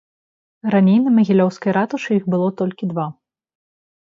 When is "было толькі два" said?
2.35-3.07